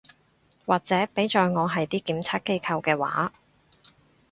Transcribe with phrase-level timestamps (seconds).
[0.65, 3.33] 或者畀在我係啲檢測機構嘅話